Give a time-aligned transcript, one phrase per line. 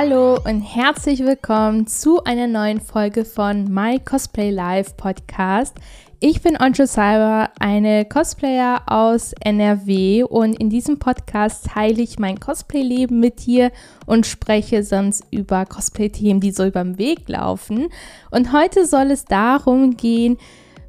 [0.00, 5.74] Hallo und herzlich willkommen zu einer neuen Folge von My Cosplay Live Podcast.
[6.20, 12.38] Ich bin Onjo Cyber, eine Cosplayer aus NRW und in diesem Podcast teile ich mein
[12.38, 13.72] Cosplay-Leben mit dir
[14.06, 17.88] und spreche sonst über Cosplay-Themen, die so über den Weg laufen.
[18.30, 20.38] Und heute soll es darum gehen,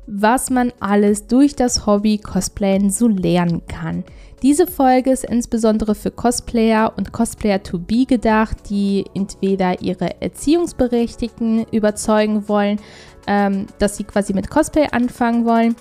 [0.05, 4.03] was man alles durch das Hobby Cosplayen so lernen kann.
[4.41, 11.65] Diese Folge ist insbesondere für Cosplayer und Cosplayer to be gedacht, die entweder ihre Erziehungsberechtigten
[11.71, 12.79] überzeugen wollen,
[13.27, 15.75] ähm, dass sie quasi mit Cosplay anfangen wollen,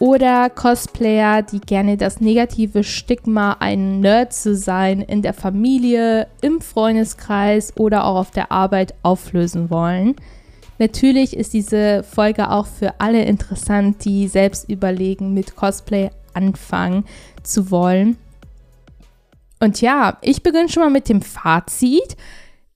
[0.00, 6.60] oder Cosplayer, die gerne das negative Stigma, ein Nerd zu sein, in der Familie, im
[6.60, 10.16] Freundeskreis oder auch auf der Arbeit auflösen wollen.
[10.78, 17.04] Natürlich ist diese Folge auch für alle interessant, die selbst überlegen, mit Cosplay anfangen
[17.44, 18.16] zu wollen.
[19.60, 22.16] Und ja, ich beginne schon mal mit dem Fazit.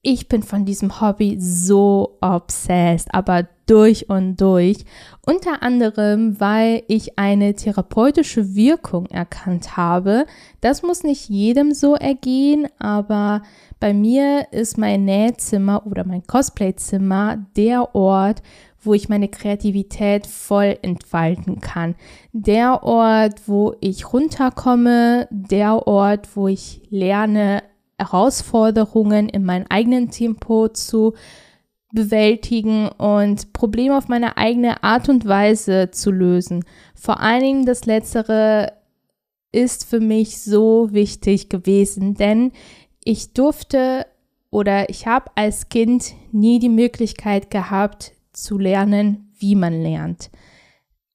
[0.01, 4.85] Ich bin von diesem Hobby so obsessed, aber durch und durch.
[5.27, 10.25] Unter anderem, weil ich eine therapeutische Wirkung erkannt habe.
[10.61, 13.43] Das muss nicht jedem so ergehen, aber
[13.81, 18.43] bei mir ist mein Nähzimmer oder mein Cosplayzimmer der Ort,
[18.81, 21.95] wo ich meine Kreativität voll entfalten kann.
[22.33, 27.63] Der Ort, wo ich runterkomme, der Ort, wo ich lerne,
[27.99, 31.15] Herausforderungen in meinem eigenen Tempo zu
[31.93, 36.65] bewältigen und Probleme auf meine eigene Art und Weise zu lösen.
[36.95, 38.73] Vor allen Dingen das Letztere
[39.53, 42.53] ist für mich so wichtig gewesen, denn
[43.03, 44.07] ich durfte
[44.51, 48.13] oder ich habe als Kind nie die Möglichkeit gehabt
[48.43, 50.31] zu lernen, wie man lernt.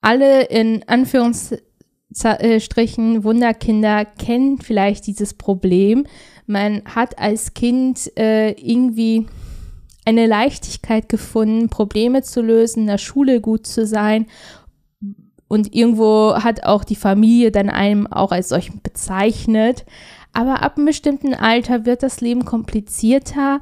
[0.02, 6.06] Alle in Anführungsstrichen Wunderkinder kennen vielleicht dieses Problem.
[6.46, 9.28] Man hat als Kind äh, irgendwie
[10.06, 14.26] eine Leichtigkeit gefunden, Probleme zu lösen, in der Schule gut zu sein.
[15.48, 19.86] Und irgendwo hat auch die Familie dann einem auch als solch bezeichnet.
[20.34, 23.62] Aber ab einem bestimmten Alter wird das Leben komplizierter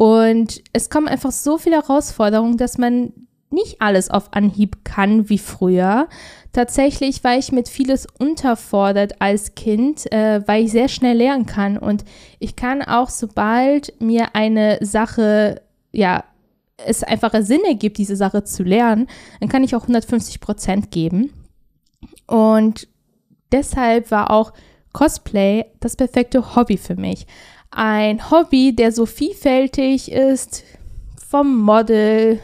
[0.00, 3.12] und es kommen einfach so viele Herausforderungen, dass man
[3.50, 6.08] nicht alles auf Anhieb kann wie früher.
[6.54, 11.76] Tatsächlich war ich mit vieles unterfordert als Kind, äh, weil ich sehr schnell lernen kann.
[11.76, 12.06] Und
[12.38, 15.60] ich kann auch, sobald mir eine Sache
[15.92, 16.24] ja,
[16.78, 19.06] es einfache Sinn ergibt, diese Sache zu lernen,
[19.40, 21.30] dann kann ich auch 150 Prozent geben.
[22.26, 22.88] Und
[23.52, 24.54] deshalb war auch
[24.94, 27.26] Cosplay das perfekte Hobby für mich.
[27.70, 30.64] Ein Hobby, der so vielfältig ist,
[31.28, 32.40] vom Model,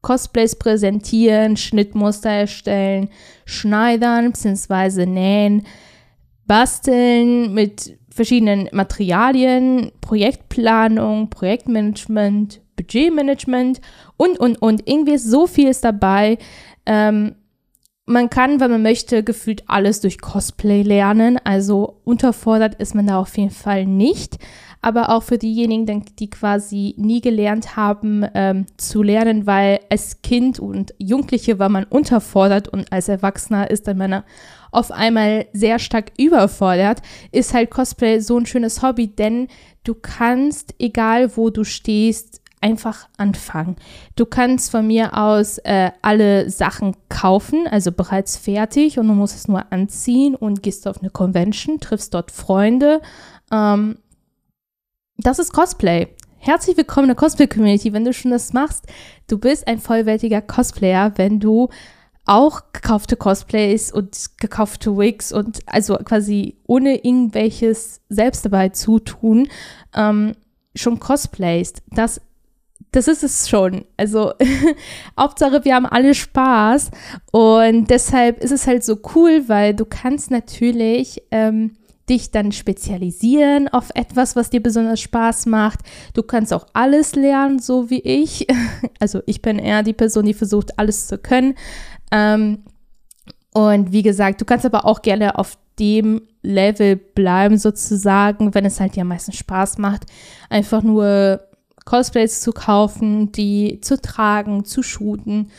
[0.00, 3.10] Cosplays präsentieren, Schnittmuster erstellen,
[3.44, 5.06] schneidern bzw.
[5.06, 5.66] nähen,
[6.46, 13.80] basteln mit verschiedenen Materialien, Projektplanung, Projektmanagement, Budgetmanagement
[14.16, 14.88] und, und, und.
[14.88, 16.38] Irgendwie ist so viel dabei.
[16.86, 17.34] Ähm,
[18.08, 21.38] man kann, wenn man möchte, gefühlt alles durch Cosplay lernen.
[21.44, 24.38] Also unterfordert ist man da auf jeden Fall nicht.
[24.80, 30.58] Aber auch für diejenigen, die quasi nie gelernt haben ähm, zu lernen, weil als Kind
[30.58, 34.22] und Jugendliche war man unterfordert und als Erwachsener ist dann man
[34.70, 37.02] auf einmal sehr stark überfordert,
[37.32, 39.48] ist halt Cosplay so ein schönes Hobby, denn
[39.82, 43.76] du kannst, egal wo du stehst, einfach anfangen.
[44.16, 49.36] Du kannst von mir aus äh, alle Sachen kaufen, also bereits fertig und du musst
[49.36, 53.00] es nur anziehen und gehst auf eine Convention, triffst dort Freunde.
[53.52, 53.98] Ähm,
[55.16, 56.08] das ist Cosplay.
[56.38, 58.86] Herzlich willkommen in der Cosplay-Community, wenn du schon das machst.
[59.26, 61.68] Du bist ein vollwertiger Cosplayer, wenn du
[62.28, 69.48] auch gekaufte Cosplays und gekaufte Wigs und also quasi ohne irgendwelches selbst dabei zu tun,
[69.94, 70.34] ähm,
[70.74, 71.72] schon Cosplays.
[71.90, 72.20] Das,
[72.98, 73.84] das ist es schon.
[73.96, 74.32] Also
[75.18, 76.90] Hauptsache, wir haben alle Spaß
[77.30, 81.76] und deshalb ist es halt so cool, weil du kannst natürlich ähm,
[82.08, 85.80] dich dann spezialisieren auf etwas, was dir besonders Spaß macht.
[86.14, 88.46] Du kannst auch alles lernen, so wie ich.
[89.00, 91.54] Also ich bin eher die Person, die versucht, alles zu können.
[92.10, 92.64] Ähm,
[93.54, 98.80] und wie gesagt, du kannst aber auch gerne auf dem Level bleiben, sozusagen, wenn es
[98.80, 100.06] halt dir am meisten Spaß macht,
[100.50, 101.47] einfach nur
[101.88, 105.50] Cosplays zu kaufen, die zu tragen, zu shooten,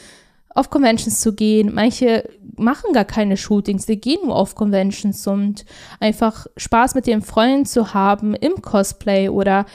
[0.53, 1.73] auf Conventions zu gehen.
[1.73, 5.65] Manche machen gar keine Shootings, die gehen nur auf Conventions und
[5.99, 9.65] einfach Spaß mit ihren Freunden zu haben im Cosplay oder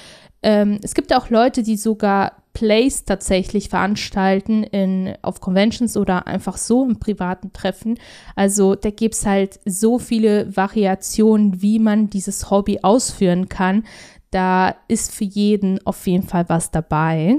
[0.44, 6.56] ähm, es gibt auch Leute, die sogar Plays tatsächlich veranstalten in, auf Conventions oder einfach
[6.56, 7.98] so im privaten Treffen.
[8.36, 13.82] Also da gibt es halt so viele Variationen, wie man dieses Hobby ausführen kann,
[14.34, 17.38] Da ist für jeden auf jeden Fall was dabei.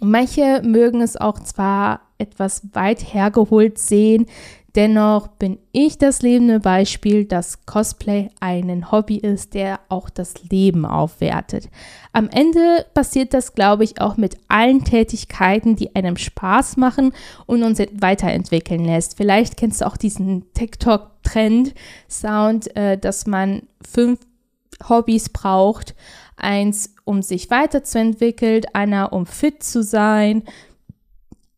[0.00, 4.26] Manche mögen es auch zwar etwas weit hergeholt sehen,
[4.74, 10.84] dennoch bin ich das lebende Beispiel, dass Cosplay ein Hobby ist, der auch das Leben
[10.84, 11.68] aufwertet.
[12.12, 17.12] Am Ende passiert das, glaube ich, auch mit allen Tätigkeiten, die einem Spaß machen
[17.46, 19.16] und uns weiterentwickeln lässt.
[19.16, 24.18] Vielleicht kennst du auch diesen TikTok-Trend-Sound, äh, dass man fünf
[24.88, 25.94] Hobbys braucht.
[26.36, 30.42] Eins, um sich weiterzuentwickeln, einer, um fit zu sein,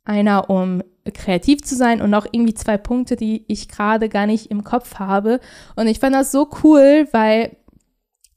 [0.05, 0.83] einer, um
[1.13, 4.97] kreativ zu sein und noch irgendwie zwei Punkte, die ich gerade gar nicht im Kopf
[4.97, 5.41] habe.
[5.77, 7.57] Und ich fand das so cool, weil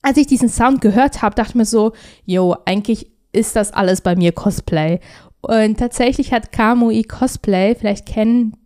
[0.01, 1.93] als ich diesen Sound gehört habe, dachte ich mir so,
[2.25, 4.99] yo, eigentlich ist das alles bei mir Cosplay.
[5.41, 8.57] Und tatsächlich hat Kamui Cosplay, vielleicht kennen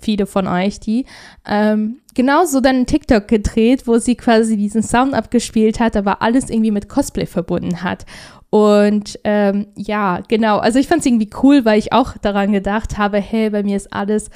[0.00, 1.06] viele von euch die,
[1.46, 6.50] ähm, genauso dann einen TikTok gedreht, wo sie quasi diesen Sound abgespielt hat, aber alles
[6.50, 8.06] irgendwie mit Cosplay verbunden hat.
[8.50, 12.96] Und ähm, ja, genau, also ich fand es irgendwie cool, weil ich auch daran gedacht
[12.96, 14.30] habe, hey, bei mir ist alles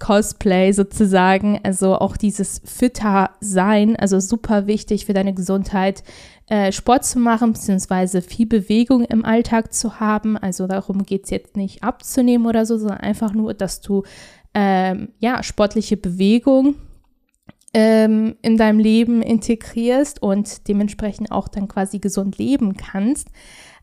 [0.00, 6.02] Cosplay sozusagen, also auch dieses fitter sein, also super wichtig für deine Gesundheit,
[6.50, 10.36] äh, Sport zu machen, beziehungsweise viel Bewegung im Alltag zu haben.
[10.36, 14.02] Also darum geht es jetzt nicht abzunehmen oder so, sondern einfach nur, dass du
[14.52, 16.74] ähm, ja, sportliche Bewegung
[17.72, 23.28] ähm, in deinem Leben integrierst und dementsprechend auch dann quasi gesund leben kannst.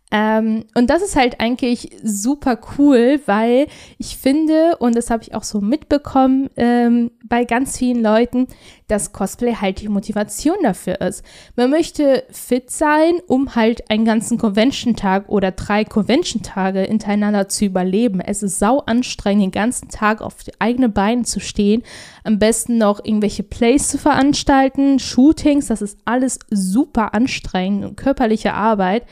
[0.10, 3.68] Ähm, und das ist halt eigentlich super cool, weil
[3.98, 8.48] ich finde, und das habe ich auch so mitbekommen ähm, bei ganz vielen Leuten,
[8.88, 11.26] dass Cosplay halt die Motivation dafür ist.
[11.58, 18.22] Man möchte fit sein, um halt einen ganzen Convention-Tag oder drei Convention-Tage hintereinander zu überleben.
[18.22, 21.84] Es ist sau anstrengend, den ganzen Tag auf die eigenen Beine zu stehen.
[22.24, 28.54] Am besten noch irgendwelche Plays zu veranstalten, Shootings, das ist alles super anstrengend und körperliche
[28.54, 29.04] Arbeit.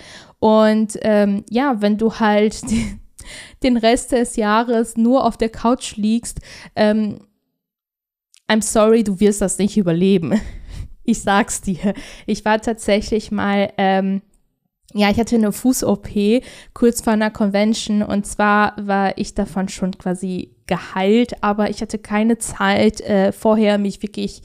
[0.46, 2.62] Und ähm, ja, wenn du halt
[3.64, 6.40] den Rest des Jahres nur auf der Couch liegst,
[6.76, 7.22] ähm,
[8.48, 10.40] I'm sorry, du wirst das nicht überleben.
[11.08, 11.94] Ich sag's dir.
[12.26, 14.24] Ich war tatsächlich mal, ähm,
[14.92, 16.10] ja, ich hatte eine Fuß-OP
[16.74, 22.00] kurz vor einer Convention und zwar war ich davon schon quasi geheilt, aber ich hatte
[22.00, 24.42] keine Zeit äh, vorher, mich wirklich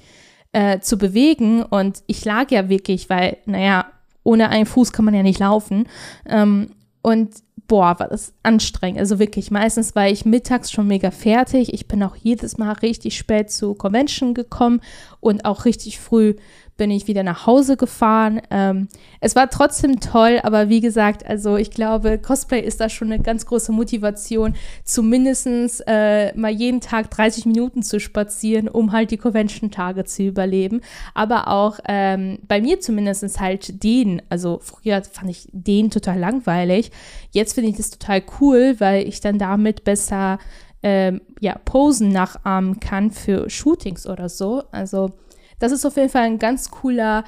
[0.52, 3.86] äh, zu bewegen und ich lag ja wirklich, weil, naja,
[4.22, 5.88] ohne einen Fuß kann man ja nicht laufen.
[6.26, 6.70] Ähm,
[7.02, 7.30] und
[7.70, 8.98] boah, war das anstrengend.
[8.98, 11.72] Also wirklich, meistens war ich mittags schon mega fertig.
[11.72, 14.80] Ich bin auch jedes Mal richtig spät zu Convention gekommen
[15.20, 16.34] und auch richtig früh
[16.80, 18.40] bin ich wieder nach Hause gefahren.
[18.50, 18.88] Ähm,
[19.20, 23.22] es war trotzdem toll, aber wie gesagt, also ich glaube, Cosplay ist da schon eine
[23.22, 25.46] ganz große Motivation, zumindest
[25.86, 30.80] äh, mal jeden Tag 30 Minuten zu spazieren, um halt die Convention-Tage zu überleben.
[31.12, 36.92] Aber auch ähm, bei mir zumindest halt den, also früher fand ich den total langweilig.
[37.30, 40.38] Jetzt finde ich das total cool, weil ich dann damit besser
[40.82, 44.64] ähm, ja, Posen nachahmen kann für Shootings oder so.
[44.72, 45.10] Also
[45.58, 47.24] das ist auf jeden Fall ein ganz cooler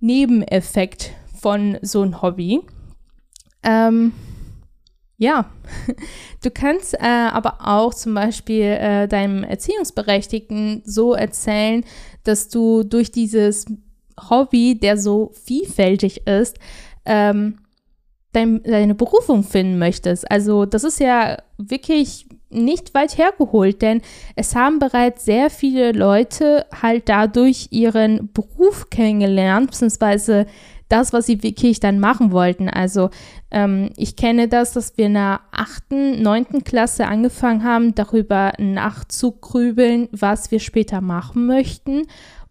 [0.00, 2.60] Nebeneffekt von so einem Hobby.
[3.62, 4.12] Ähm,
[5.18, 5.50] ja,
[6.42, 11.84] du kannst äh, aber auch zum Beispiel äh, deinem Erziehungsberechtigten so erzählen,
[12.24, 13.66] dass du durch dieses
[14.30, 16.58] Hobby, der so vielfältig ist,
[17.04, 17.58] ähm,
[18.32, 20.30] dein, deine Berufung finden möchtest.
[20.30, 24.02] Also das ist ja wirklich nicht weit hergeholt, denn
[24.36, 30.46] es haben bereits sehr viele Leute halt dadurch ihren Beruf kennengelernt, beziehungsweise
[30.88, 32.68] das, was sie wirklich dann machen wollten.
[32.68, 33.10] Also
[33.50, 40.08] ähm, ich kenne das, dass wir in der achten, neunten Klasse angefangen haben, darüber nachzugrübeln,
[40.12, 42.06] was wir später machen möchten.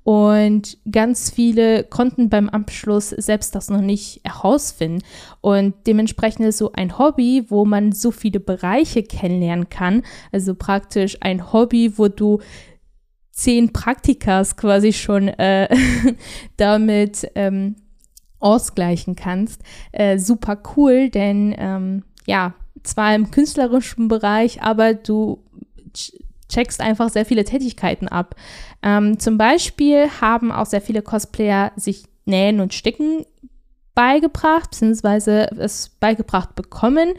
[0.06, 5.04] Und ganz viele konnten beim Abschluss selbst das noch nicht herausfinden.
[5.42, 10.04] Und dementsprechend ist so ein Hobby, wo man so viele Bereiche kennenlernen kann.
[10.32, 12.40] Also praktisch ein Hobby, wo du
[13.32, 15.76] zehn Praktikas quasi schon äh,
[16.58, 17.76] damit ähm,
[18.40, 19.64] ausgleichen kannst.
[19.92, 25.44] Äh, super cool, denn ähm, ja, zwar im künstlerischen Bereich, aber du
[26.56, 28.36] checkst einfach sehr viele Tätigkeiten ab.
[28.82, 33.26] Ähm, zum Beispiel haben auch sehr viele Cosplayer sich Nähen und Sticken
[33.94, 37.14] beigebracht, beziehungsweise es beigebracht bekommen.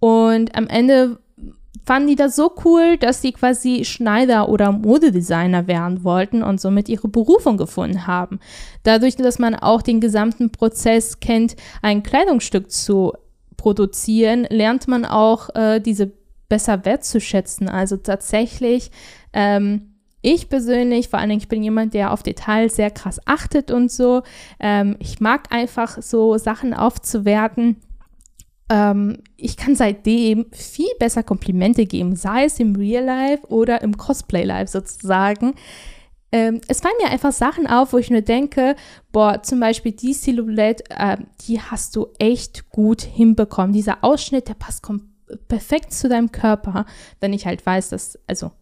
[0.00, 1.18] Und am Ende
[1.84, 6.88] fanden die das so cool, dass sie quasi Schneider oder Modedesigner werden wollten und somit
[6.88, 8.40] ihre Berufung gefunden haben.
[8.84, 13.12] Dadurch, dass man auch den gesamten Prozess kennt, ein Kleidungsstück zu
[13.56, 16.12] produzieren, lernt man auch äh, diese
[16.48, 17.68] besser wertzuschätzen.
[17.68, 18.90] Also tatsächlich
[19.32, 19.94] ähm,
[20.26, 23.92] ich persönlich, vor allen Dingen, ich bin jemand, der auf Details sehr krass achtet und
[23.92, 24.22] so.
[24.58, 27.76] Ähm, ich mag einfach so Sachen aufzuwerten.
[28.70, 33.98] Ähm, ich kann seitdem viel besser Komplimente geben, sei es im Real Life oder im
[33.98, 35.56] Cosplay Life sozusagen.
[36.32, 38.76] Ähm, es fallen mir einfach Sachen auf, wo ich nur denke,
[39.12, 43.74] boah, zum Beispiel die Silhouette, äh, die hast du echt gut hinbekommen.
[43.74, 44.82] Dieser Ausschnitt, der passt
[45.36, 46.86] perfekt zu deinem Körper,
[47.20, 48.52] wenn ich halt weiß, dass, also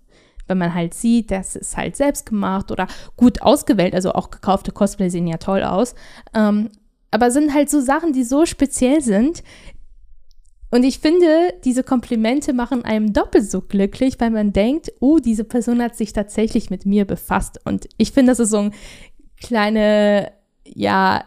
[0.48, 2.86] wenn man halt sieht, das ist halt selbst gemacht oder
[3.16, 5.94] gut ausgewählt, also auch gekaufte Cosplay sehen ja toll aus.
[6.34, 6.68] Ähm,
[7.10, 9.42] aber sind halt so Sachen, die so speziell sind.
[10.70, 15.44] Und ich finde, diese Komplimente machen einem doppelt so glücklich, weil man denkt, oh, diese
[15.44, 17.60] Person hat sich tatsächlich mit mir befasst.
[17.64, 18.72] Und ich finde, das ist so eine
[19.38, 20.32] kleine,
[20.64, 21.24] ja,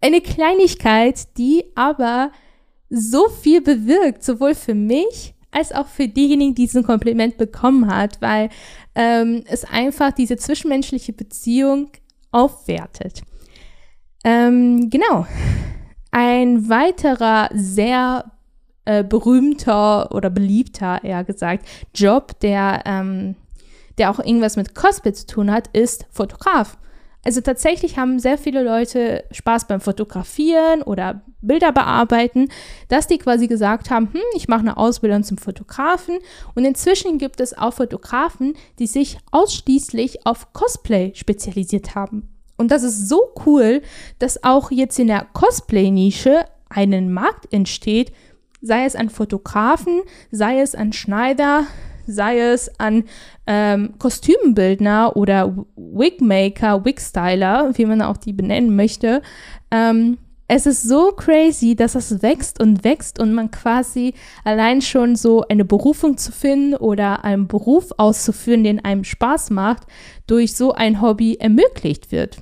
[0.00, 2.30] eine Kleinigkeit, die aber
[2.90, 8.20] so viel bewirkt, sowohl für mich als auch für diejenigen, die diesen Kompliment bekommen hat,
[8.20, 8.50] weil
[8.94, 11.90] ähm, es einfach diese zwischenmenschliche Beziehung
[12.30, 13.22] aufwertet.
[14.24, 15.26] Ähm, genau.
[16.10, 18.32] Ein weiterer sehr
[18.84, 23.36] äh, berühmter oder beliebter, eher gesagt, Job, der, ähm,
[23.98, 26.78] der auch irgendwas mit Cosplay zu tun hat, ist Fotograf.
[27.26, 32.50] Also tatsächlich haben sehr viele Leute Spaß beim Fotografieren oder Bilder bearbeiten,
[32.86, 36.18] dass die quasi gesagt haben, hm, ich mache eine Ausbildung zum Fotografen.
[36.54, 42.28] Und inzwischen gibt es auch Fotografen, die sich ausschließlich auf Cosplay spezialisiert haben.
[42.58, 43.82] Und das ist so cool,
[44.20, 48.12] dass auch jetzt in der Cosplay-Nische einen Markt entsteht,
[48.62, 51.64] sei es an Fotografen, sei es an Schneider,
[52.06, 53.04] sei es an
[53.46, 59.22] ähm, Kostümbildner oder Wigmaker, Wigstyler, wie man auch die benennen möchte.
[59.70, 65.16] Ähm, es ist so crazy, dass es wächst und wächst und man quasi allein schon
[65.16, 69.82] so eine Berufung zu finden oder einen Beruf auszuführen, den einem Spaß macht,
[70.28, 72.38] durch so ein Hobby ermöglicht wird.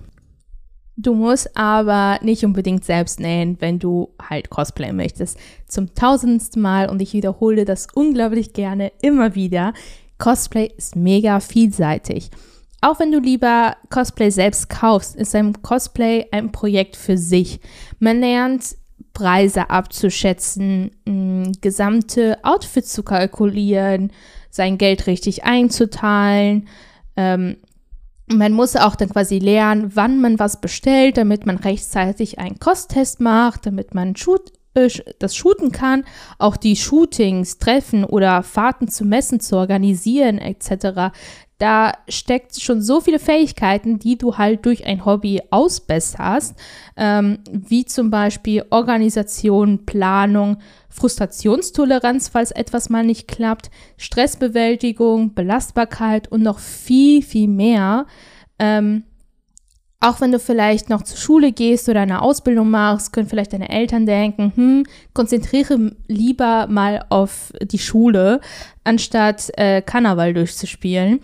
[0.97, 5.39] Du musst aber nicht unbedingt selbst nähen, wenn du halt Cosplay möchtest.
[5.67, 9.73] Zum tausendsten Mal und ich wiederhole das unglaublich gerne immer wieder.
[10.19, 12.31] Cosplay ist mega vielseitig.
[12.81, 17.59] Auch wenn du lieber Cosplay selbst kaufst, ist ein Cosplay ein Projekt für sich.
[17.99, 18.77] Man lernt
[19.15, 20.91] Preise abzuschätzen,
[21.61, 24.13] gesamte Outfits zu kalkulieren,
[24.51, 26.69] sein Geld richtig einzuteilen.
[27.17, 27.57] Ähm,
[28.27, 33.21] man muss auch dann quasi lernen, wann man was bestellt, damit man rechtzeitig einen Kosttest
[33.21, 34.89] macht, damit man shoot, äh,
[35.19, 36.05] das shooten kann,
[36.39, 41.13] auch die Shootings, Treffen oder Fahrten zu Messen zu organisieren etc
[41.59, 46.57] da steckt schon so viele Fähigkeiten, die du halt durch ein Hobby ausbesserst,
[46.97, 50.59] ähm, wie zum Beispiel Organisation, Planung,
[50.89, 58.07] Frustrationstoleranz, falls etwas mal nicht klappt, Stressbewältigung, Belastbarkeit und noch viel, viel mehr.
[58.59, 59.05] Ähm,
[60.05, 63.71] auch wenn du vielleicht noch zur Schule gehst oder eine Ausbildung machst, können vielleicht deine
[63.71, 68.41] Eltern denken, hm, konzentriere lieber mal auf die Schule,
[68.85, 71.21] anstatt äh, Karneval durchzuspielen.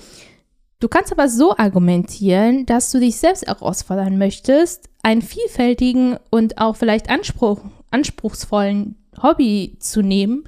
[0.80, 6.76] Du kannst aber so argumentieren, dass du dich selbst herausfordern möchtest, einen vielfältigen und auch
[6.76, 7.60] vielleicht Anspruch,
[7.90, 10.44] anspruchsvollen Hobby zu nehmen,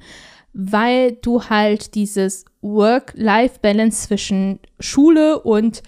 [0.53, 5.83] weil du halt dieses Work-Life-Balance zwischen Schule und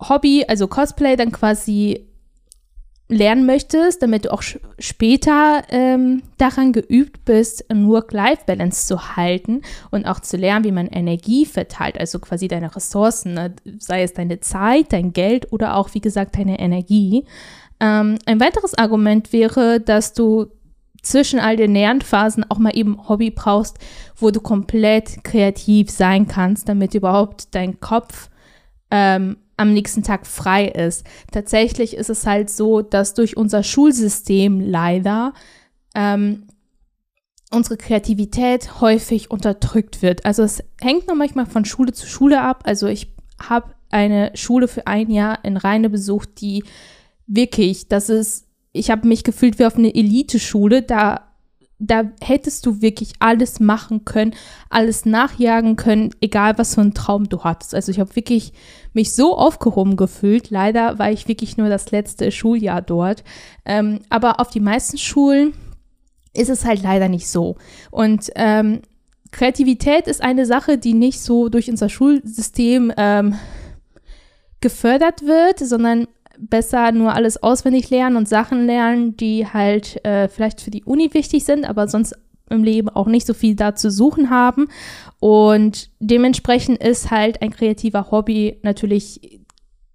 [0.00, 2.08] Hobby, also Cosplay, dann quasi
[3.08, 4.42] lernen möchtest, damit du auch
[4.78, 10.88] später ähm, daran geübt bist, ein Work-Life-Balance zu halten und auch zu lernen, wie man
[10.88, 13.54] Energie verteilt, also quasi deine Ressourcen, ne?
[13.78, 17.24] sei es deine Zeit, dein Geld oder auch, wie gesagt, deine Energie.
[17.80, 20.48] Ähm, ein weiteres Argument wäre, dass du
[21.00, 23.78] zwischen all den Lernphasen auch mal eben Hobby brauchst,
[24.16, 28.28] wo du komplett kreativ sein kannst, damit überhaupt dein Kopf
[28.90, 31.04] ähm, am nächsten Tag frei ist.
[31.32, 35.34] Tatsächlich ist es halt so, dass durch unser Schulsystem leider
[35.94, 36.46] ähm,
[37.50, 40.24] unsere Kreativität häufig unterdrückt wird.
[40.24, 42.62] Also es hängt noch manchmal von Schule zu Schule ab.
[42.64, 46.62] Also ich habe eine Schule für ein Jahr in Rheine besucht, die
[47.26, 50.82] wirklich, das ist, ich habe mich gefühlt wie auf eine Elite-Schule.
[50.82, 51.27] Da
[51.78, 54.34] da hättest du wirklich alles machen können,
[54.68, 57.74] alles nachjagen können, egal was für einen Traum du hattest.
[57.74, 58.52] Also ich habe wirklich
[58.92, 60.50] mich so aufgehoben gefühlt.
[60.50, 63.22] Leider war ich wirklich nur das letzte Schuljahr dort.
[63.64, 65.54] Ähm, aber auf die meisten Schulen
[66.34, 67.56] ist es halt leider nicht so.
[67.90, 68.82] Und ähm,
[69.30, 73.36] Kreativität ist eine Sache, die nicht so durch unser Schulsystem ähm,
[74.60, 76.08] gefördert wird, sondern
[76.38, 81.12] besser nur alles auswendig lernen und Sachen lernen, die halt äh, vielleicht für die Uni
[81.14, 82.14] wichtig sind, aber sonst
[82.50, 84.68] im Leben auch nicht so viel da zu suchen haben.
[85.20, 89.40] Und dementsprechend ist halt ein kreativer Hobby natürlich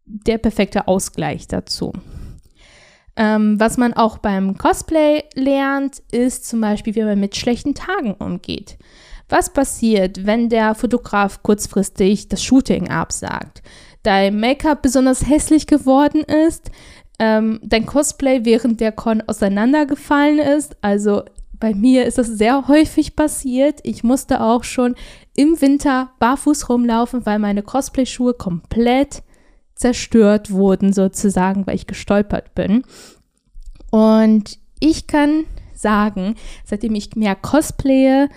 [0.06, 1.94] der perfekte Ausgleich dazu.
[3.16, 8.14] Ähm, was man auch beim Cosplay lernt, ist zum Beispiel, wie man mit schlechten Tagen
[8.14, 8.78] umgeht.
[9.30, 13.62] Was passiert, wenn der Fotograf kurzfristig das Shooting absagt?
[14.04, 16.72] Dein Make-up besonders hässlich geworden ist,
[17.20, 20.76] ähm, dein Cosplay während der Con auseinandergefallen ist.
[20.82, 21.24] Also
[21.60, 23.80] bei mir ist das sehr häufig passiert.
[23.84, 24.96] Ich musste auch schon
[25.36, 29.24] im Winter barfuß rumlaufen, weil meine Cosplay-Schuhe komplett
[29.76, 32.84] zerstört wurden, sozusagen, weil ich gestolpert bin.
[33.92, 38.28] Und ich kann sagen, seitdem ich mehr cosplaye,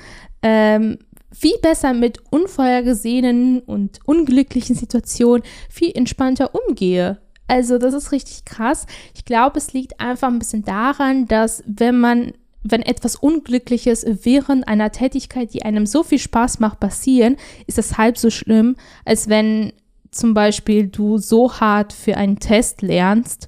[0.43, 0.99] ähm,
[1.37, 7.19] viel besser mit unvorhergesehenen und unglücklichen Situationen viel entspannter umgehe.
[7.47, 8.87] Also das ist richtig krass.
[9.15, 12.33] Ich glaube, es liegt einfach ein bisschen daran, dass wenn man
[12.69, 17.37] wenn etwas Unglückliches während einer Tätigkeit, die einem so viel Spaß macht, passieren,
[17.69, 18.75] ist es halb so schlimm,
[19.05, 19.73] als wenn
[20.11, 23.47] zum Beispiel du so hart für einen Test lernst,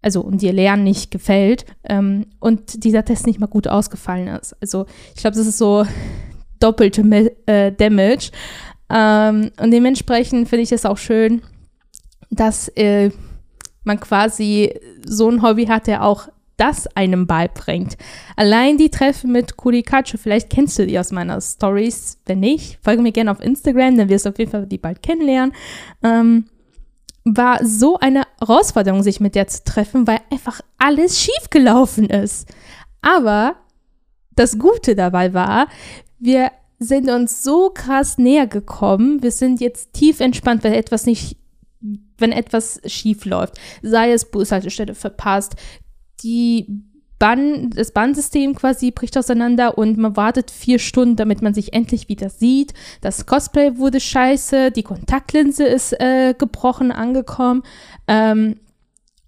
[0.00, 4.56] also und dir Lernen nicht gefällt ähm, und dieser Test nicht mal gut ausgefallen ist.
[4.62, 5.84] Also ich glaube, das ist so
[6.60, 7.02] doppelte
[7.46, 8.30] äh, Damage.
[8.90, 11.42] Ähm, und dementsprechend finde ich es auch schön,
[12.30, 13.10] dass äh,
[13.84, 14.74] man quasi
[15.04, 17.96] so ein Hobby hat, der auch das einem beibringt.
[18.36, 22.18] Allein die Treffen mit Kurikachu, vielleicht kennst du die aus meiner Stories.
[22.26, 25.02] Wenn nicht, folge mir gerne auf Instagram, dann wirst du auf jeden Fall die bald
[25.02, 25.54] kennenlernen.
[26.02, 26.46] Ähm,
[27.24, 32.48] war so eine Herausforderung, sich mit der zu treffen, weil einfach alles schief gelaufen ist.
[33.02, 33.56] Aber
[34.34, 35.68] das Gute dabei war,
[36.18, 39.22] wir sind uns so krass näher gekommen.
[39.22, 41.36] Wir sind jetzt tief entspannt, wenn etwas nicht,
[42.18, 43.54] wenn etwas schief läuft.
[43.82, 45.56] Sei es Bushaltestelle verpasst,
[46.22, 46.82] die
[47.18, 52.08] Bann, das Bandsystem quasi bricht auseinander und man wartet vier Stunden, damit man sich endlich
[52.08, 52.74] wieder sieht.
[53.00, 57.64] Das Cosplay wurde scheiße, die Kontaktlinse ist äh, gebrochen angekommen.
[58.06, 58.56] Ähm,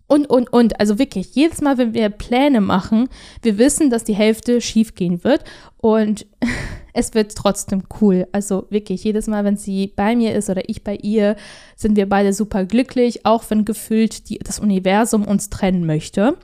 [0.07, 0.79] und, und, und.
[0.81, 3.09] Also wirklich, jedes Mal, wenn wir Pläne machen,
[3.43, 5.45] wir wissen, dass die Hälfte schief gehen wird
[5.77, 6.27] und
[6.93, 8.27] es wird trotzdem cool.
[8.33, 11.37] Also wirklich, jedes Mal, wenn sie bei mir ist oder ich bei ihr,
[11.77, 16.37] sind wir beide super glücklich, auch wenn gefühlt die, das Universum uns trennen möchte.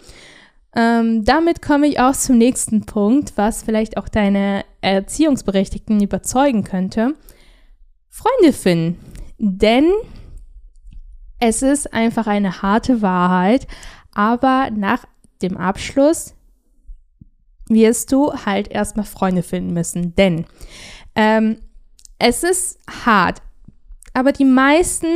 [0.74, 7.14] Ähm, damit komme ich auch zum nächsten Punkt, was vielleicht auch deine Erziehungsberechtigten überzeugen könnte.
[8.10, 8.98] Freunde finden.
[9.38, 9.90] Denn
[11.38, 13.66] es ist einfach eine harte Wahrheit,
[14.12, 15.04] aber nach
[15.42, 16.35] dem Abschluss
[17.68, 20.14] wirst du halt erstmal Freunde finden müssen.
[20.14, 20.46] Denn
[21.14, 21.58] ähm,
[22.18, 23.42] es ist hart,
[24.14, 25.06] aber die meisten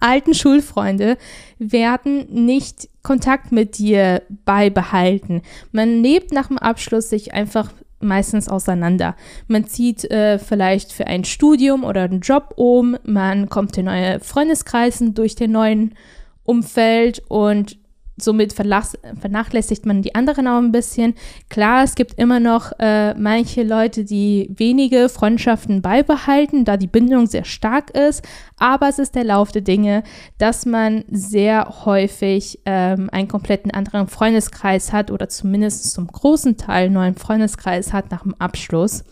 [0.00, 1.16] alten Schulfreunde
[1.58, 5.42] werden nicht Kontakt mit dir beibehalten.
[5.70, 9.14] Man lebt nach dem Abschluss sich einfach meistens auseinander.
[9.46, 14.18] Man zieht äh, vielleicht für ein Studium oder einen Job um, man kommt in neue
[14.18, 15.94] Freundeskreisen durch den neuen
[16.42, 17.78] Umfeld und
[18.16, 21.14] somit vernachlässigt man die anderen auch ein bisschen.
[21.48, 27.26] Klar, es gibt immer noch äh, manche Leute, die wenige Freundschaften beibehalten, da die Bindung
[27.26, 28.22] sehr stark ist,
[28.58, 30.02] aber es ist der Lauf der Dinge,
[30.38, 36.86] dass man sehr häufig ähm, einen kompletten anderen Freundeskreis hat oder zumindest zum großen Teil
[36.86, 39.04] einen neuen Freundeskreis hat nach dem Abschluss.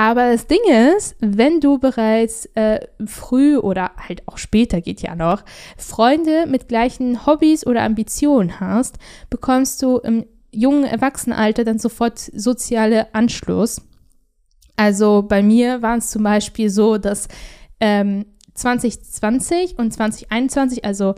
[0.00, 0.62] Aber das Ding
[0.96, 5.44] ist, wenn du bereits äh, früh oder halt auch später geht ja noch,
[5.76, 8.96] Freunde mit gleichen Hobbys oder Ambitionen hast,
[9.28, 13.82] bekommst du im jungen Erwachsenenalter dann sofort soziale Anschluss.
[14.74, 17.28] Also bei mir war es zum Beispiel so, dass
[17.78, 21.14] ähm, 2020 und 2021, also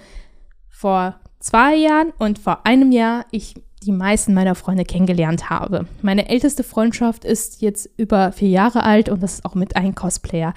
[0.69, 5.87] vor zwei Jahren und vor einem Jahr, ich die meisten meiner Freunde kennengelernt habe.
[6.03, 9.95] Meine älteste Freundschaft ist jetzt über vier Jahre alt und das ist auch mit einem
[9.95, 10.55] Cosplayer,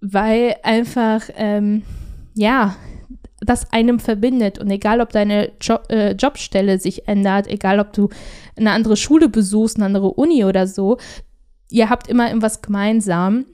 [0.00, 1.82] weil einfach, ähm,
[2.34, 2.76] ja,
[3.40, 8.08] das einem verbindet und egal, ob deine jo äh, Jobstelle sich ändert, egal, ob du
[8.56, 10.98] eine andere Schule besuchst, eine andere Uni oder so,
[11.70, 13.46] ihr habt immer irgendwas gemeinsam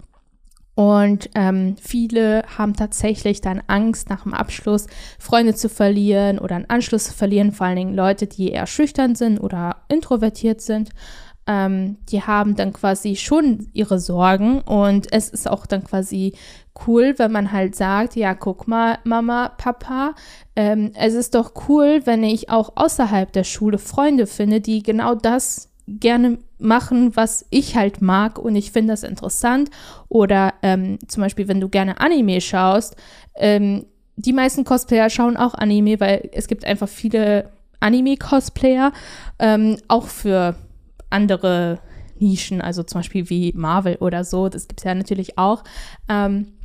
[0.78, 4.86] und ähm, viele haben tatsächlich dann Angst, nach dem Abschluss
[5.18, 9.16] Freunde zu verlieren oder einen Anschluss zu verlieren, vor allen Dingen Leute, die eher schüchtern
[9.16, 10.90] sind oder introvertiert sind.
[11.48, 16.34] Ähm, die haben dann quasi schon ihre Sorgen und es ist auch dann quasi
[16.86, 20.14] cool, wenn man halt sagt, ja, guck mal, Mama, Papa,
[20.54, 25.16] ähm, es ist doch cool, wenn ich auch außerhalb der Schule Freunde finde, die genau
[25.16, 25.67] das
[26.00, 29.70] gerne machen, was ich halt mag und ich finde das interessant.
[30.08, 32.96] Oder ähm, zum Beispiel, wenn du gerne Anime schaust,
[33.34, 38.92] ähm, die meisten Cosplayer schauen auch Anime, weil es gibt einfach viele Anime-Cosplayer,
[39.38, 40.56] ähm, auch für
[41.10, 41.78] andere
[42.18, 45.62] Nischen, also zum Beispiel wie Marvel oder so, das gibt es ja natürlich auch.
[46.08, 46.57] Ähm,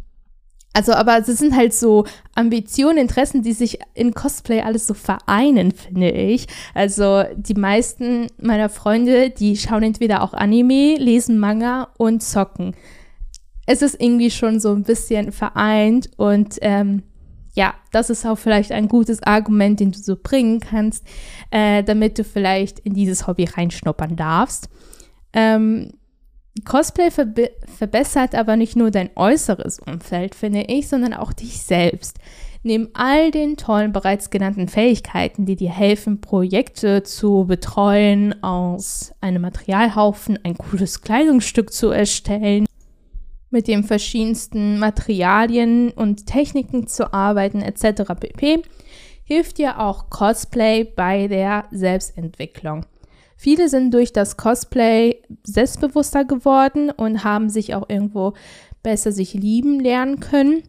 [0.74, 5.72] also, aber es sind halt so Ambitionen, Interessen, die sich in Cosplay alles so vereinen,
[5.72, 6.48] finde ich.
[6.74, 12.76] Also, die meisten meiner Freunde, die schauen entweder auch Anime, lesen Manga und zocken.
[13.68, 17.04] Es ist irgendwie schon so ein bisschen vereint und ähm,
[17.54, 21.06] ja, das ist auch vielleicht ein gutes Argument, den du so bringen kannst,
[21.52, 24.70] äh, damit du vielleicht in dieses Hobby reinschnuppern darfst.
[25.34, 25.92] Ähm,
[26.66, 32.20] Cosplay verbe verbessert aber nicht nur dein äußeres Umfeld, finde ich, sondern auch dich selbst.
[32.62, 39.42] Neben all den tollen bereits genannten Fähigkeiten, die dir helfen, Projekte zu betreuen, aus einem
[39.42, 42.66] Materialhaufen ein cooles Kleidungsstück zu erstellen,
[43.50, 48.14] mit den verschiedensten Materialien und Techniken zu arbeiten etc.
[48.18, 48.64] pp,
[49.26, 52.86] hilft dir auch Cosplay bei der Selbstentwicklung.
[53.36, 58.34] Viele sind durch das Cosplay selbstbewusster geworden und haben sich auch irgendwo
[58.84, 60.64] besser sich lieben lernen können.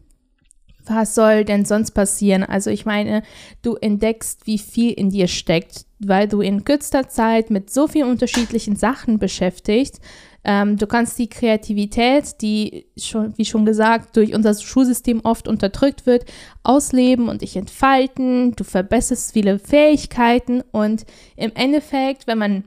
[0.85, 2.43] Was soll denn sonst passieren?
[2.43, 3.23] Also ich meine,
[3.63, 8.09] du entdeckst, wie viel in dir steckt, weil du in kürzester Zeit mit so vielen
[8.09, 9.99] unterschiedlichen Sachen beschäftigt
[10.45, 16.05] ähm, du kannst die Kreativität, die schon, wie schon gesagt, durch unser Schulsystem oft unterdrückt
[16.05, 16.25] wird,
[16.63, 18.55] ausleben und dich entfalten.
[18.55, 21.05] Du verbesserst viele Fähigkeiten und
[21.35, 22.63] im Endeffekt, wenn man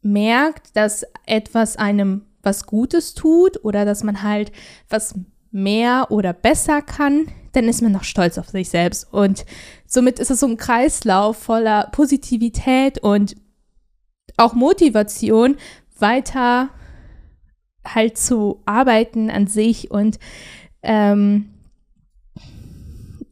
[0.00, 4.50] merkt, dass etwas einem was Gutes tut oder dass man halt
[4.88, 5.14] was
[5.52, 9.12] mehr oder besser kann, dann ist man noch stolz auf sich selbst.
[9.12, 9.44] Und
[9.86, 13.36] somit ist es so ein Kreislauf voller Positivität und
[14.38, 15.56] auch Motivation,
[15.98, 16.70] weiter
[17.86, 20.18] halt zu arbeiten an sich und
[20.82, 21.48] ähm,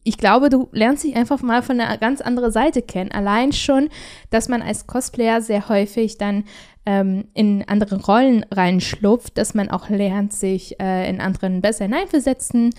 [0.02, 3.12] ich glaube, du lernst dich einfach mal von einer ganz anderen Seite kennen.
[3.12, 3.90] Allein schon,
[4.30, 6.44] dass man als Cosplayer sehr häufig dann
[6.86, 12.70] ähm, in andere Rollen reinschlupft, dass man auch lernt, sich äh, in anderen besser hineinversetzen,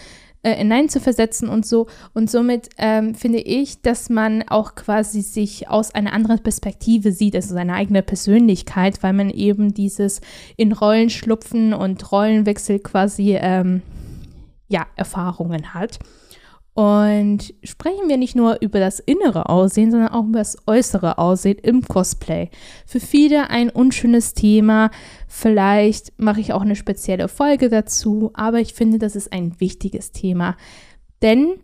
[0.43, 1.87] äh, hineinzuversetzen und so.
[2.13, 7.35] Und somit ähm, finde ich, dass man auch quasi sich aus einer anderen Perspektive sieht,
[7.35, 10.21] also seine eigene Persönlichkeit, weil man eben dieses
[10.57, 13.81] in Rollen schlupfen und Rollenwechsel quasi ähm,
[14.67, 15.99] ja, Erfahrungen hat.
[16.73, 21.57] Und sprechen wir nicht nur über das innere Aussehen, sondern auch über das äußere Aussehen
[21.61, 22.49] im Cosplay.
[22.85, 24.89] Für viele ein unschönes Thema.
[25.27, 30.13] Vielleicht mache ich auch eine spezielle Folge dazu, aber ich finde, das ist ein wichtiges
[30.13, 30.55] Thema.
[31.21, 31.55] Denn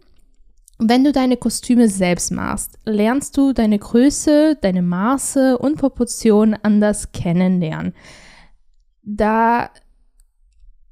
[0.77, 7.13] wenn du deine Kostüme selbst machst, lernst du deine Größe, deine Maße und Proportionen anders
[7.13, 7.93] kennenlernen.
[9.03, 9.69] Da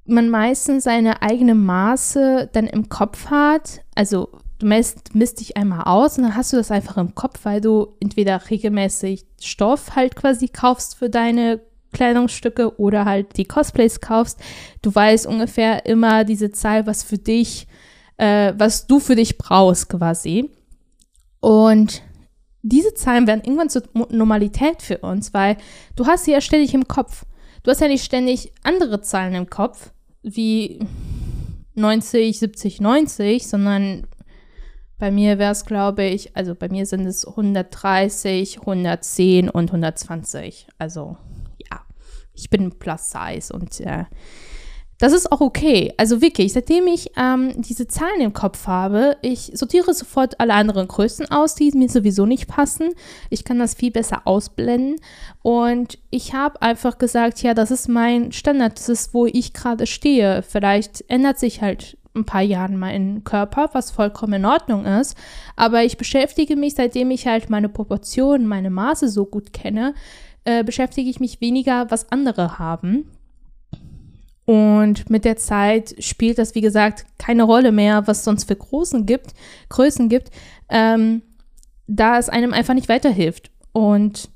[0.05, 3.81] man meistens seine eigene Maße dann im Kopf hat.
[3.95, 7.39] Also du misst, misst dich einmal aus und dann hast du das einfach im Kopf,
[7.43, 11.61] weil du entweder regelmäßig Stoff halt quasi kaufst für deine
[11.93, 14.39] Kleidungsstücke oder halt die Cosplays kaufst.
[14.81, 17.67] Du weißt ungefähr immer diese Zahl, was für dich,
[18.17, 20.51] äh, was du für dich brauchst quasi.
[21.39, 22.03] Und
[22.61, 25.57] diese Zahlen werden irgendwann zur Normalität für uns, weil
[25.95, 27.23] du hast sie ja ständig im Kopf.
[27.63, 29.91] Du hast ja nicht ständig andere Zahlen im Kopf,
[30.25, 30.79] wie
[31.75, 34.07] 90, 70, 90, sondern
[34.97, 40.67] bei mir wäre es, glaube ich, also bei mir sind es 130, 110 und 120.
[40.77, 41.17] Also
[41.69, 41.81] ja,
[42.33, 44.05] ich bin Plus Size und äh,
[44.97, 45.93] das ist auch okay.
[45.97, 50.87] Also wirklich, seitdem ich ähm, diese Zahlen im Kopf habe, ich sortiere sofort alle anderen
[50.87, 52.91] Größen aus, die mir sowieso nicht passen.
[53.29, 54.95] Ich kann das viel besser ausblenden.
[55.41, 59.85] Und ich habe einfach gesagt, ja, das ist mein Standard, das ist, wo ich gerade
[59.85, 60.43] stehe.
[60.43, 65.17] Vielleicht ändert sich halt ein paar Jahren mein Körper, was vollkommen in Ordnung ist.
[65.57, 69.93] Aber ich beschäftige mich, seitdem ich halt meine Proportionen, meine Maße so gut kenne,
[70.45, 73.11] äh, beschäftige ich mich weniger, was andere haben.
[74.45, 79.05] Und mit der Zeit spielt das, wie gesagt, keine Rolle mehr, was sonst für Großen
[79.05, 79.33] gibt,
[79.69, 80.29] Größen gibt,
[80.69, 81.23] ähm,
[81.87, 83.49] da es einem einfach nicht weiterhilft.
[83.71, 84.29] Und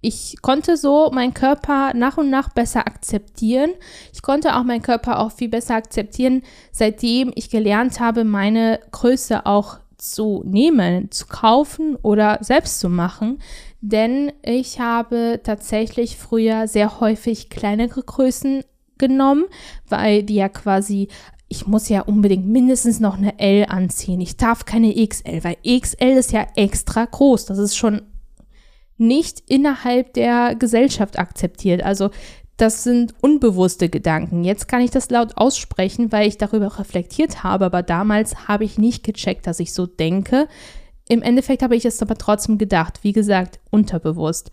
[0.00, 3.70] ich konnte so meinen Körper nach und nach besser akzeptieren.
[4.12, 9.44] Ich konnte auch meinen Körper auch viel besser akzeptieren, seitdem ich gelernt habe, meine Größe
[9.44, 13.40] auch zu nehmen, zu kaufen oder selbst zu machen.
[13.80, 18.62] Denn ich habe tatsächlich früher sehr häufig kleinere Größen
[18.98, 19.44] genommen,
[19.88, 21.08] weil die ja quasi
[21.48, 24.20] ich muss ja unbedingt mindestens noch eine L anziehen.
[24.20, 27.46] Ich darf keine XL, weil XL ist ja extra groß.
[27.46, 28.02] Das ist schon
[28.98, 31.82] nicht innerhalb der Gesellschaft akzeptiert.
[31.82, 32.10] Also
[32.58, 34.44] das sind unbewusste Gedanken.
[34.44, 38.78] Jetzt kann ich das laut aussprechen, weil ich darüber reflektiert habe, aber damals habe ich
[38.78, 40.48] nicht gecheckt, dass ich so denke.
[41.08, 44.50] Im Endeffekt habe ich es aber trotzdem gedacht, wie gesagt, unterbewusst.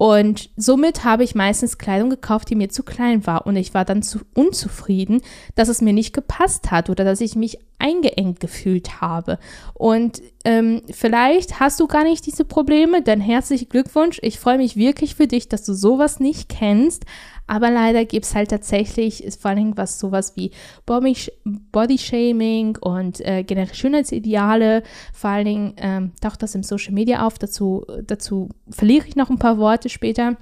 [0.00, 3.46] Und somit habe ich meistens Kleidung gekauft, die mir zu klein war.
[3.46, 5.20] Und ich war dann zu unzufrieden,
[5.56, 9.38] dass es mir nicht gepasst hat oder dass ich mich eingeengt gefühlt habe.
[9.74, 14.18] Und ähm, vielleicht hast du gar nicht diese Probleme, dann herzlichen Glückwunsch.
[14.22, 17.04] Ich freue mich wirklich für dich, dass du sowas nicht kennst.
[17.50, 20.52] Aber leider gibt es halt tatsächlich, ist vor allem was sowas wie
[20.86, 27.40] Body-Shaming und äh, generell Schönheitsideale, vor allen Dingen ähm, taucht das im Social Media auf,
[27.40, 30.36] dazu, dazu verliere ich noch ein paar Worte später.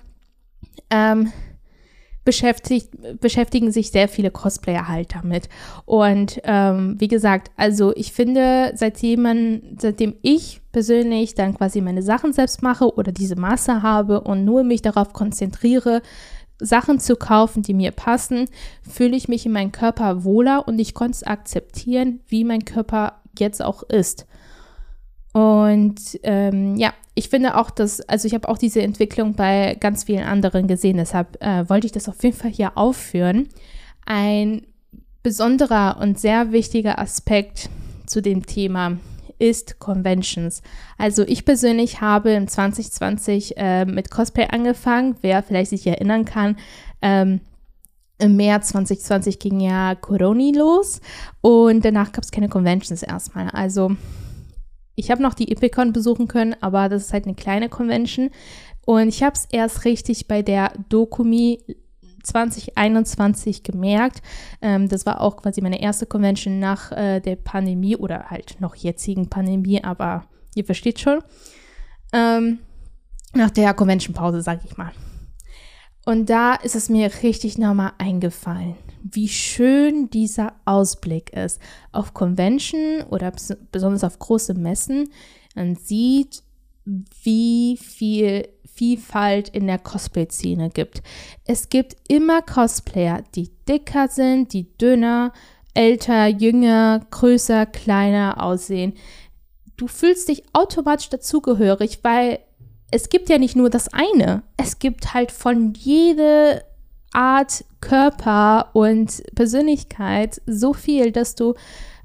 [0.90, 1.32] Ähm,
[2.24, 5.48] beschäftigen sich sehr viele Cosplayer halt damit.
[5.86, 12.02] Und ähm, wie gesagt, also ich finde, seitdem man, seitdem ich persönlich dann quasi meine
[12.02, 16.02] Sachen selbst mache oder diese Masse habe und nur mich darauf konzentriere,
[16.58, 18.46] Sachen zu kaufen, die mir passen,
[18.88, 23.20] fühle ich mich in meinem Körper wohler und ich konnte es akzeptieren, wie mein Körper
[23.38, 24.26] jetzt auch ist.
[25.32, 30.04] Und ähm, ja, ich finde auch, dass, also ich habe auch diese Entwicklung bei ganz
[30.04, 33.48] vielen anderen gesehen, deshalb äh, wollte ich das auf jeden Fall hier aufführen.
[34.04, 34.62] Ein
[35.22, 37.68] besonderer und sehr wichtiger Aspekt
[38.06, 38.96] zu dem Thema
[39.38, 40.62] ist Conventions.
[40.96, 46.56] Also ich persönlich habe im 2020 äh, mit Cosplay angefangen, wer vielleicht sich erinnern kann.
[47.02, 47.40] Ähm,
[48.18, 51.00] im März 2020 ging ja Corona los
[51.40, 53.48] und danach gab es keine Conventions erstmal.
[53.50, 53.92] Also
[54.96, 58.30] ich habe noch die Epicon besuchen können, aber das ist halt eine kleine Convention.
[58.84, 61.60] Und ich habe es erst richtig bei der Dokumi
[62.28, 64.22] 2021 gemerkt.
[64.62, 68.74] Ähm, das war auch quasi meine erste Convention nach äh, der Pandemie oder halt noch
[68.74, 71.20] jetzigen Pandemie, aber ihr versteht schon.
[72.12, 72.60] Ähm,
[73.34, 74.92] nach der Convention-Pause, sag ich mal.
[76.04, 81.60] Und da ist es mir richtig nochmal eingefallen, wie schön dieser Ausblick ist.
[81.92, 83.30] Auf Convention oder
[83.70, 85.10] besonders auf große Messen,
[85.54, 86.42] man sieht,
[87.22, 91.02] wie viel Vielfalt in der Cosplay-Szene gibt.
[91.44, 95.32] Es gibt immer Cosplayer, die dicker sind, die dünner,
[95.74, 98.94] älter, jünger, größer, kleiner aussehen.
[99.76, 102.38] Du fühlst dich automatisch dazugehörig, weil
[102.92, 104.44] es gibt ja nicht nur das eine.
[104.56, 106.62] Es gibt halt von jeder
[107.12, 111.54] Art Körper und Persönlichkeit so viel, dass du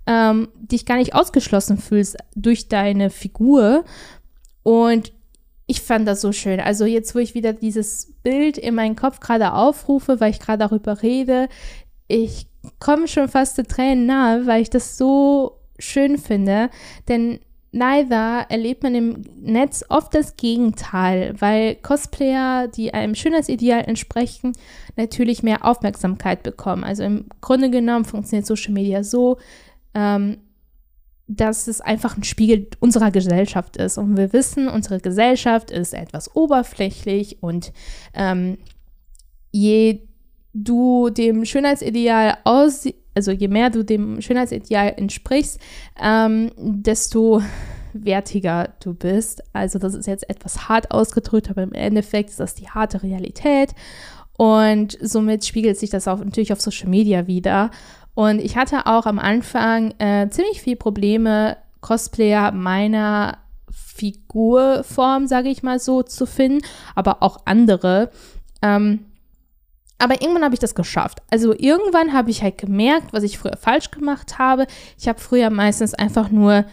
[0.07, 3.85] ähm, dich gar nicht ausgeschlossen fühlst durch deine Figur.
[4.63, 5.13] Und
[5.65, 6.59] ich fand das so schön.
[6.59, 10.59] Also jetzt, wo ich wieder dieses Bild in meinen Kopf gerade aufrufe, weil ich gerade
[10.59, 11.47] darüber rede,
[12.07, 12.47] ich
[12.79, 16.69] komme schon fast zu Tränen nahe, weil ich das so schön finde.
[17.07, 17.39] Denn
[17.71, 24.53] leider erlebt man im Netz oft das Gegenteil, weil Cosplayer, die einem Schönheitsideal entsprechen,
[24.95, 26.83] natürlich mehr Aufmerksamkeit bekommen.
[26.83, 29.37] Also im Grunde genommen funktioniert Social Media so,
[29.95, 30.37] ähm,
[31.35, 33.97] dass es einfach ein Spiegel unserer Gesellschaft ist.
[33.97, 37.71] Und wir wissen, unsere Gesellschaft ist etwas oberflächlich und
[38.13, 38.57] ähm,
[39.51, 40.01] je
[40.53, 45.59] du dem Schönheitsideal aus, also je mehr du dem Schönheitsideal entsprichst,
[45.99, 47.41] ähm, desto
[47.93, 49.43] wertiger du bist.
[49.53, 53.73] Also das ist jetzt etwas hart ausgedrückt, aber im Endeffekt ist das die harte Realität.
[54.35, 57.69] Und somit spiegelt sich das auch natürlich auf Social Media wieder.
[58.15, 63.39] Und ich hatte auch am Anfang äh, ziemlich viel Probleme, Cosplayer meiner
[63.71, 68.11] Figurform, sage ich mal so, zu finden, aber auch andere.
[68.61, 69.05] Ähm,
[69.97, 71.19] aber irgendwann habe ich das geschafft.
[71.29, 74.67] Also irgendwann habe ich halt gemerkt, was ich früher falsch gemacht habe.
[74.97, 76.65] Ich habe früher meistens einfach nur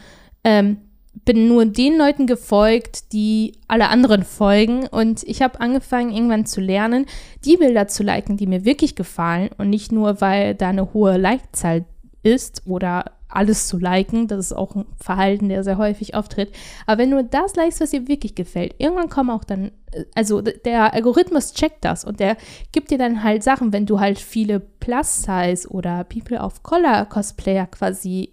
[0.42, 0.78] ähm,
[1.12, 4.86] bin nur den Leuten gefolgt, die alle anderen folgen.
[4.86, 7.06] Und ich habe angefangen, irgendwann zu lernen,
[7.44, 9.50] die Bilder zu liken, die mir wirklich gefallen.
[9.58, 11.84] Und nicht nur, weil da eine hohe Like-Zahl
[12.22, 14.28] ist oder alles zu liken.
[14.28, 16.52] Das ist auch ein Verhalten, der sehr häufig auftritt.
[16.86, 19.72] Aber wenn du das likest, was dir wirklich gefällt, irgendwann kommen auch dann,
[20.14, 22.36] also der Algorithmus checkt das und der
[22.72, 27.66] gibt dir dann halt Sachen, wenn du halt viele Plus-Size oder People of Color Cosplayer
[27.66, 28.32] quasi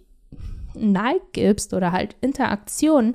[0.74, 3.14] Like gibst oder halt Interaktion,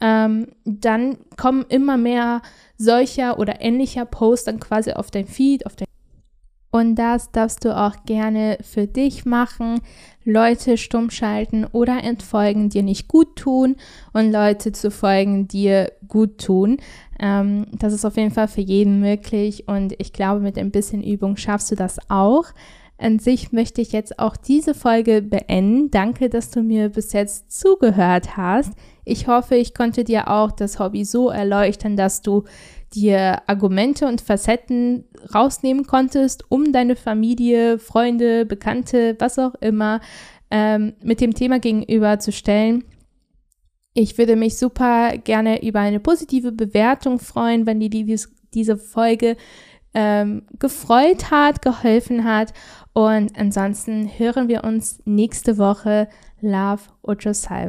[0.00, 2.42] ähm, dann kommen immer mehr
[2.76, 5.86] solcher oder ähnlicher Posts dann quasi auf dein Feed, auf dein
[6.74, 9.82] und das darfst du auch gerne für dich machen.
[10.24, 13.76] Leute stumm schalten oder entfolgen, dir nicht gut tun
[14.14, 16.78] und Leute zu folgen, dir gut tun.
[17.20, 21.04] Ähm, das ist auf jeden Fall für jeden möglich und ich glaube, mit ein bisschen
[21.04, 22.46] Übung schaffst du das auch.
[23.02, 25.90] An sich möchte ich jetzt auch diese Folge beenden.
[25.90, 28.72] Danke, dass du mir bis jetzt zugehört hast.
[29.04, 32.44] Ich hoffe, ich konnte dir auch das Hobby so erleuchten, dass du
[32.94, 40.00] dir Argumente und Facetten rausnehmen konntest, um deine Familie, Freunde, Bekannte, was auch immer
[40.50, 42.84] ähm, mit dem Thema gegenüber zu stellen.
[43.94, 49.36] Ich würde mich super gerne über eine positive Bewertung freuen, wenn dir dieses diese Folge
[49.94, 52.52] ähm, gefreut hat, geholfen hat.
[52.92, 56.08] Und ansonsten hören wir uns nächste Woche.
[56.40, 57.68] Love Ocho Salve.